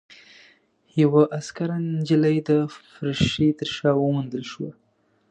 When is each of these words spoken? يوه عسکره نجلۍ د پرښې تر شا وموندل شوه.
يوه 1.01 1.21
عسکره 1.37 1.77
نجلۍ 1.95 2.37
د 2.49 2.49
پرښې 2.93 3.47
تر 3.59 3.67
شا 3.75 3.91
وموندل 3.97 4.43
شوه. 4.51 4.71